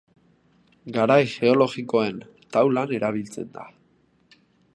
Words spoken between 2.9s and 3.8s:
erabiltzen da.